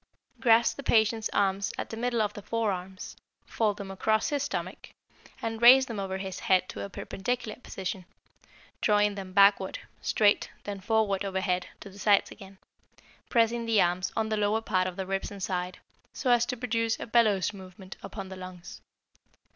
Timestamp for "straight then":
10.01-10.79